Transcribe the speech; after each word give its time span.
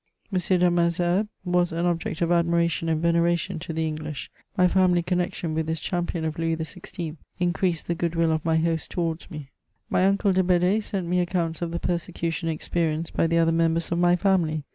M. 0.33 0.39
de 0.39 0.71
Malesherbes 0.71 1.27
was 1.45 1.71
an 1.71 1.85
object 1.85 2.23
of 2.23 2.31
admiration 2.31 2.89
and 2.89 2.99
veneration 3.03 3.59
to 3.59 3.71
the 3.71 3.85
English; 3.85 4.31
my 4.57 4.67
family 4.67 5.03
connexion 5.03 5.53
with 5.53 5.67
this 5.67 5.79
champion 5.79 6.25
of 6.25 6.39
Louis 6.39 6.55
XVI. 6.57 7.17
in 7.37 7.53
creased 7.53 7.85
the 7.85 7.93
good 7.93 8.15
will 8.15 8.31
of 8.31 8.43
my 8.43 8.57
hosts 8.57 8.87
towards 8.87 9.29
me. 9.29 9.51
My 9.91 10.07
uncle 10.07 10.33
de 10.33 10.41
Bedee 10.41 10.81
sent 10.81 11.05
me 11.05 11.19
accounts 11.19 11.61
of 11.61 11.69
the 11.69 11.79
persecution 11.79 12.49
ex 12.49 12.67
perienced 12.67 13.13
by 13.13 13.27
the 13.27 13.37
other 13.37 13.51
members 13.51 13.91
of 13.91 13.99
my 13.99 14.15
family. 14.15 14.63